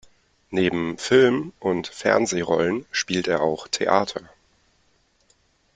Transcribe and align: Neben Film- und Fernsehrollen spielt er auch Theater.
Neben 0.49 0.97
Film- 0.97 1.53
und 1.59 1.85
Fernsehrollen 1.85 2.87
spielt 2.91 3.27
er 3.27 3.41
auch 3.41 3.67
Theater. 3.67 4.23